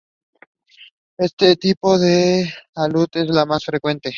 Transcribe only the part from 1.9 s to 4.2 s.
de alud es el más frecuente.